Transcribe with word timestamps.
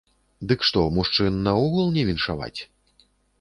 Дык 0.51 0.63
што, 0.69 0.81
мужчын 0.95 1.37
наогул 1.49 1.93
не 1.99 2.07
віншаваць? 2.09 2.59